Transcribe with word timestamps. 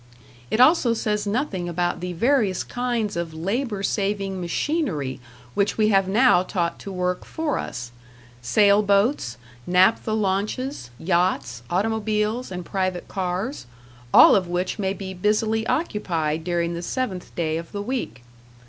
It 0.49 0.59
also 0.59 0.95
says 0.95 1.27
nothing 1.27 1.69
about 1.69 1.99
the 1.99 2.11
various 2.13 2.63
kinds 2.63 3.15
of 3.15 3.35
labor 3.35 3.83
saving 3.83 4.41
machinery 4.41 5.19
which 5.53 5.77
we 5.77 5.89
have 5.89 6.07
now 6.07 6.41
taught 6.41 6.79
to 6.79 6.91
work 6.91 7.23
for 7.23 7.59
us 7.59 7.91
sail 8.41 8.81
boats, 8.81 9.37
naptha 9.67 10.15
launches, 10.19 10.89
yachts, 10.97 11.61
automobiles, 11.69 12.51
and 12.51 12.65
private 12.65 13.07
cars 13.07 13.67
all 14.11 14.35
of 14.35 14.47
which 14.47 14.79
may 14.79 14.93
be 14.93 15.13
busily 15.13 15.67
occupied 15.67 16.43
during 16.43 16.73
the 16.73 16.81
seventh 16.81 17.35
day 17.35 17.57
of 17.57 17.71
the 17.71 17.83
week. 17.83 18.23